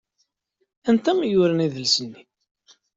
[0.89, 2.21] Anta i yuran adlis-nni?